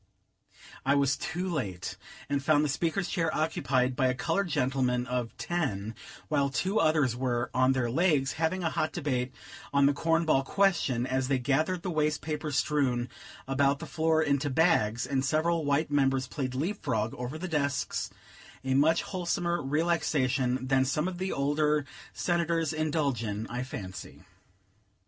I 0.83 0.95
was 0.95 1.15
too 1.15 1.47
late, 1.47 1.95
and 2.27 2.43
found 2.43 2.65
the 2.65 2.69
Speaker's 2.69 3.07
chair 3.07 3.29
occupied 3.35 3.95
by 3.95 4.07
a 4.07 4.15
colored 4.15 4.47
gentleman 4.47 5.05
of 5.05 5.37
ten; 5.37 5.93
while 6.27 6.49
two 6.49 6.79
others 6.79 7.15
were 7.15 7.51
"on 7.53 7.73
their 7.73 7.87
legs," 7.87 8.31
having 8.31 8.63
a 8.63 8.71
hot 8.71 8.93
debate 8.93 9.31
on 9.71 9.85
the 9.85 9.93
cornball 9.93 10.43
question, 10.43 11.05
as 11.05 11.27
they 11.27 11.37
gathered 11.37 11.83
the 11.83 11.91
waste 11.91 12.19
paper 12.21 12.51
strewn 12.51 13.09
about 13.47 13.77
the 13.77 13.85
floor 13.85 14.23
into 14.23 14.49
bags; 14.49 15.05
and 15.05 15.23
several 15.23 15.65
white 15.65 15.91
members 15.91 16.25
played 16.25 16.55
leap 16.55 16.81
frog 16.81 17.13
over 17.13 17.37
the 17.37 17.47
desks, 17.47 18.09
a 18.63 18.73
much 18.73 19.03
wholesomer 19.03 19.61
relaxation 19.61 20.65
than 20.65 20.83
some 20.83 21.07
of 21.07 21.19
the 21.19 21.31
older 21.31 21.85
Senators 22.11 22.73
indulge 22.73 23.23
in, 23.23 23.45
I 23.51 23.61
fancy. 23.61 24.23